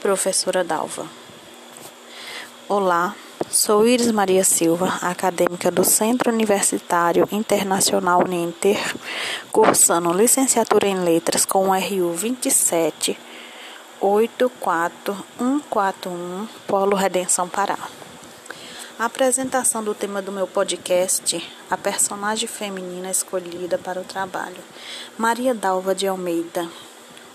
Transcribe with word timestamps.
Professora 0.00 0.62
Dalva. 0.62 1.04
Olá, 2.68 3.16
sou 3.50 3.84
Iris 3.84 4.12
Maria 4.12 4.44
Silva, 4.44 4.96
acadêmica 5.02 5.72
do 5.72 5.84
Centro 5.84 6.32
Universitário 6.32 7.28
Internacional 7.32 8.20
Uninter, 8.20 8.78
cursando 9.50 10.12
licenciatura 10.12 10.86
em 10.86 11.00
Letras 11.00 11.44
com 11.44 11.70
o 11.70 11.72
RU 11.72 12.12
27 12.12 13.18
84141, 14.00 16.46
Polo 16.68 16.94
Redenção 16.94 17.48
Pará. 17.48 17.76
A 19.00 19.06
apresentação 19.06 19.82
do 19.82 19.96
tema 19.96 20.22
do 20.22 20.30
meu 20.30 20.46
podcast, 20.46 21.44
a 21.68 21.76
personagem 21.76 22.46
feminina 22.46 23.10
escolhida 23.10 23.76
para 23.76 24.00
o 24.00 24.04
trabalho, 24.04 24.62
Maria 25.18 25.52
Dalva 25.52 25.92
de 25.92 26.06
Almeida 26.06 26.68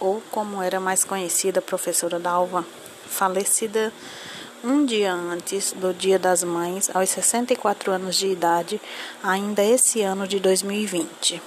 ou 0.00 0.22
como 0.30 0.62
era 0.62 0.80
mais 0.80 1.04
conhecida, 1.04 1.62
professora 1.62 2.18
Dalva, 2.18 2.64
falecida 3.06 3.92
um 4.64 4.86
dia 4.86 5.12
antes 5.12 5.72
do 5.72 5.92
Dia 5.92 6.18
das 6.18 6.42
Mães, 6.42 6.90
aos 6.94 7.10
64 7.10 7.92
anos 7.92 8.16
de 8.16 8.28
idade, 8.28 8.80
ainda 9.22 9.62
esse 9.62 10.00
ano 10.00 10.26
de 10.26 10.40
2020. 10.40 11.42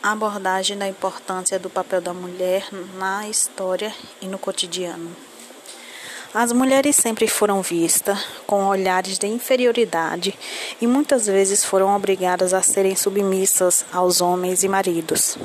A 0.00 0.12
abordagem 0.12 0.78
da 0.78 0.86
importância 0.86 1.58
do 1.58 1.68
papel 1.68 2.00
da 2.00 2.14
mulher 2.14 2.68
na 2.96 3.28
história 3.28 3.92
e 4.22 4.28
no 4.28 4.38
cotidiano. 4.38 5.10
As 6.38 6.52
mulheres 6.52 6.96
sempre 6.96 7.26
foram 7.26 7.62
vistas 7.62 8.22
com 8.46 8.66
olhares 8.66 9.18
de 9.18 9.26
inferioridade 9.26 10.38
e 10.78 10.86
muitas 10.86 11.26
vezes 11.26 11.64
foram 11.64 11.96
obrigadas 11.96 12.52
a 12.52 12.60
serem 12.60 12.94
submissas 12.94 13.86
aos 13.90 14.20
homens 14.20 14.62
e 14.62 14.68
maridos, 14.68 15.38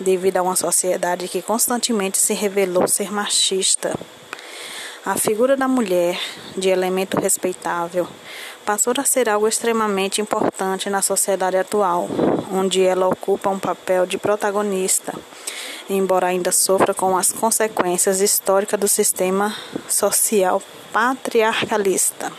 devido 0.00 0.38
a 0.38 0.42
uma 0.42 0.56
sociedade 0.56 1.28
que 1.28 1.42
constantemente 1.42 2.16
se 2.16 2.32
revelou 2.32 2.88
ser 2.88 3.12
machista. 3.12 3.94
A 5.04 5.16
figura 5.16 5.54
da 5.54 5.68
mulher, 5.68 6.18
de 6.56 6.70
elemento 6.70 7.20
respeitável, 7.20 8.08
passou 8.64 8.94
a 8.96 9.04
ser 9.04 9.28
algo 9.28 9.46
extremamente 9.46 10.22
importante 10.22 10.88
na 10.88 11.02
sociedade 11.02 11.58
atual, 11.58 12.08
onde 12.50 12.82
ela 12.82 13.06
ocupa 13.06 13.50
um 13.50 13.58
papel 13.58 14.06
de 14.06 14.16
protagonista 14.16 15.12
embora 15.88 16.28
ainda 16.28 16.52
sofra 16.52 16.92
com 16.92 17.16
as 17.16 17.32
consequências 17.32 18.20
históricas 18.20 18.78
do 18.78 18.88
sistema 18.88 19.54
social 19.88 20.62
patriarcalista. 20.92 22.32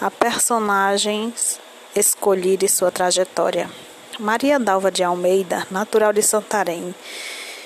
A 0.00 0.10
personagens 0.10 1.60
escolhida 1.94 2.64
e 2.64 2.68
sua 2.68 2.90
trajetória. 2.90 3.70
Maria 4.18 4.58
Dalva 4.58 4.90
de 4.90 5.02
Almeida, 5.02 5.66
natural 5.70 6.12
de 6.12 6.22
Santarém, 6.22 6.94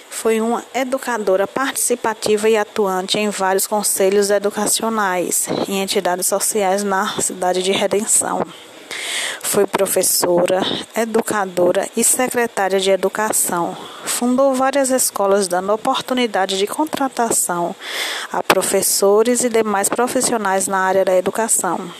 foi 0.08 0.40
uma 0.40 0.64
educadora 0.74 1.46
participativa 1.46 2.48
e 2.48 2.56
atuante 2.56 3.18
em 3.18 3.30
vários 3.30 3.66
conselhos 3.66 4.28
educacionais 4.30 5.48
e 5.68 5.74
entidades 5.74 6.26
sociais 6.26 6.82
na 6.82 7.20
cidade 7.20 7.62
de 7.62 7.72
Redenção. 7.72 8.44
Foi 9.40 9.66
professora, 9.66 10.60
educadora 10.96 11.88
e 11.96 12.02
secretária 12.04 12.78
de 12.80 12.90
educação. 12.90 13.76
Fundou 14.20 14.52
várias 14.52 14.90
escolas, 14.90 15.48
dando 15.48 15.72
oportunidade 15.72 16.58
de 16.58 16.66
contratação 16.66 17.74
a 18.30 18.42
professores 18.42 19.44
e 19.44 19.48
demais 19.48 19.88
profissionais 19.88 20.66
na 20.66 20.76
área 20.76 21.06
da 21.06 21.16
educação. 21.16 21.90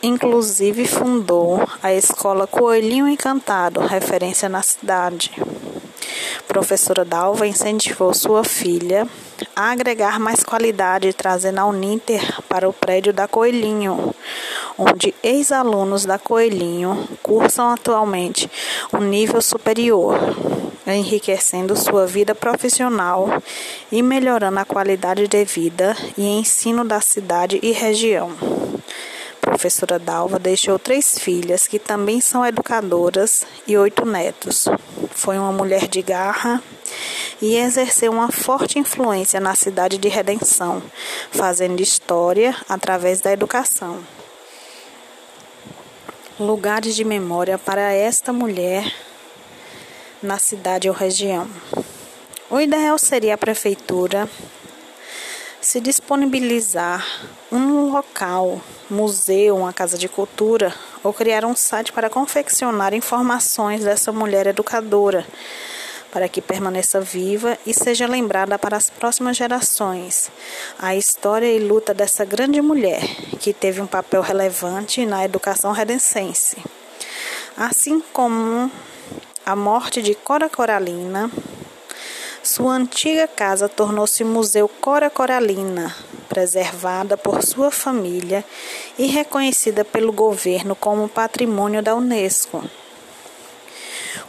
Inclusive 0.00 0.86
fundou 0.86 1.68
a 1.82 1.92
escola 1.92 2.46
Coelhinho 2.46 3.08
Encantado, 3.08 3.80
referência 3.80 4.48
na 4.48 4.62
cidade. 4.62 5.32
Professora 6.46 7.04
Dalva 7.04 7.48
incentivou 7.48 8.14
sua 8.14 8.44
filha 8.44 9.08
a 9.56 9.72
agregar 9.72 10.20
mais 10.20 10.44
qualidade, 10.44 11.12
trazendo 11.12 11.58
a 11.58 11.66
Uninter 11.66 12.40
para 12.48 12.68
o 12.68 12.72
prédio 12.72 13.12
da 13.12 13.26
Coelhinho, 13.26 14.14
onde 14.78 15.12
ex-alunos 15.20 16.04
da 16.04 16.16
Coelhinho 16.16 17.08
cursam 17.24 17.70
atualmente 17.70 18.48
o 18.92 18.98
um 18.98 19.00
nível 19.00 19.42
superior, 19.42 20.16
enriquecendo 20.94 21.76
sua 21.76 22.06
vida 22.06 22.34
profissional 22.34 23.42
e 23.90 24.02
melhorando 24.02 24.58
a 24.58 24.64
qualidade 24.64 25.26
de 25.26 25.44
vida 25.44 25.96
e 26.16 26.24
ensino 26.24 26.84
da 26.84 27.00
cidade 27.00 27.58
e 27.62 27.72
região. 27.72 28.32
Professora 29.40 29.98
Dalva 29.98 30.38
deixou 30.38 30.78
três 30.78 31.18
filhas 31.18 31.66
que 31.66 31.78
também 31.78 32.20
são 32.20 32.44
educadoras 32.44 33.46
e 33.66 33.76
oito 33.76 34.04
netos. 34.04 34.66
Foi 35.12 35.38
uma 35.38 35.52
mulher 35.52 35.86
de 35.88 36.02
garra 36.02 36.62
e 37.40 37.56
exerceu 37.56 38.12
uma 38.12 38.30
forte 38.30 38.78
influência 38.78 39.40
na 39.40 39.54
cidade 39.54 39.98
de 39.98 40.08
Redenção, 40.08 40.82
fazendo 41.30 41.80
história 41.80 42.54
através 42.68 43.20
da 43.20 43.32
educação 43.32 44.00
lugares 46.38 46.94
de 46.94 47.02
memória 47.02 47.56
para 47.56 47.92
esta 47.92 48.30
mulher 48.30 48.92
na 50.22 50.38
cidade 50.38 50.88
ou 50.88 50.94
região. 50.94 51.48
O 52.50 52.60
ideal 52.60 52.98
seria 52.98 53.34
a 53.34 53.38
prefeitura 53.38 54.28
se 55.60 55.80
disponibilizar 55.80 57.04
um 57.50 57.90
local, 57.90 58.60
museu, 58.88 59.56
uma 59.56 59.72
casa 59.72 59.98
de 59.98 60.08
cultura 60.08 60.72
ou 61.02 61.12
criar 61.12 61.44
um 61.44 61.56
site 61.56 61.92
para 61.92 62.08
confeccionar 62.08 62.94
informações 62.94 63.82
dessa 63.82 64.12
mulher 64.12 64.46
educadora 64.46 65.26
para 66.16 66.30
que 66.30 66.40
permaneça 66.40 66.98
viva 66.98 67.58
e 67.66 67.74
seja 67.74 68.06
lembrada 68.06 68.58
para 68.58 68.74
as 68.74 68.88
próximas 68.88 69.36
gerações. 69.36 70.30
A 70.78 70.96
história 70.96 71.46
e 71.46 71.58
luta 71.58 71.92
dessa 71.92 72.24
grande 72.24 72.62
mulher, 72.62 73.02
que 73.38 73.52
teve 73.52 73.82
um 73.82 73.86
papel 73.86 74.22
relevante 74.22 75.04
na 75.04 75.26
educação 75.26 75.72
redencense. 75.72 76.56
Assim 77.54 78.00
como 78.14 78.70
a 79.46 79.54
morte 79.54 80.02
de 80.02 80.12
Cora 80.12 80.48
Coralina, 80.48 81.30
sua 82.42 82.72
antiga 82.72 83.28
casa 83.28 83.68
tornou-se 83.68 84.24
Museu 84.24 84.68
Cora 84.68 85.08
Coralina, 85.08 85.94
preservada 86.28 87.16
por 87.16 87.44
sua 87.44 87.70
família 87.70 88.44
e 88.98 89.06
reconhecida 89.06 89.84
pelo 89.84 90.12
governo 90.12 90.74
como 90.74 91.08
patrimônio 91.08 91.80
da 91.80 91.94
Unesco. 91.94 92.68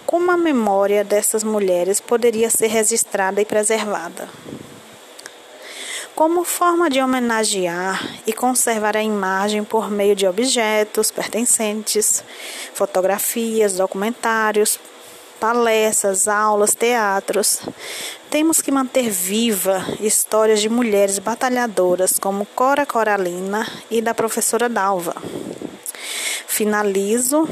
Como 0.06 0.30
a 0.30 0.38
memória 0.38 1.04
dessas 1.04 1.44
mulheres 1.44 2.00
poderia 2.00 2.52
ser 2.52 2.68
registrada 2.68 3.42
e 3.42 3.46
preservada? 3.46 4.30
Como 6.14 6.44
forma 6.44 6.92
de 6.92 7.02
homenagear 7.02 8.08
e 8.28 8.34
conservar 8.34 8.96
a 8.96 9.02
imagem 9.02 9.64
por 9.64 9.90
meio 9.90 10.16
de 10.16 10.28
objetos 10.28 11.10
pertencentes, 11.10 12.24
fotografias, 12.74 13.74
documentários, 13.74 14.80
palestras, 15.40 16.28
aulas, 16.28 16.76
teatros. 16.76 17.62
Temos 18.30 18.62
que 18.62 18.72
manter 18.72 19.10
viva 19.10 19.86
histórias 20.00 20.62
de 20.62 20.70
mulheres 20.70 21.20
batalhadoras 21.20 22.20
como 22.20 22.46
Cora 22.46 22.86
Coralina 22.86 23.66
e 23.90 24.02
da 24.02 24.14
professora 24.14 24.68
Dalva. 24.68 25.16
Finalizo 26.48 27.48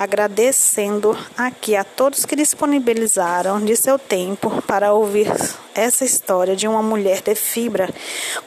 agradecendo 0.00 1.14
aqui 1.36 1.76
a 1.76 1.84
todos 1.84 2.24
que 2.24 2.34
disponibilizaram 2.34 3.62
de 3.62 3.76
seu 3.76 3.98
tempo 3.98 4.62
para 4.62 4.94
ouvir 4.94 5.30
essa 5.74 6.06
história 6.06 6.56
de 6.56 6.66
uma 6.66 6.82
mulher 6.82 7.20
de 7.20 7.34
fibra, 7.34 7.86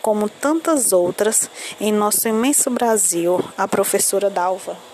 como 0.01 0.27
tantas 0.27 0.91
outras 0.91 1.47
em 1.79 1.91
nosso 1.91 2.27
imenso 2.27 2.71
Brasil, 2.71 3.39
a 3.55 3.67
professora 3.67 4.31
Dalva. 4.31 4.92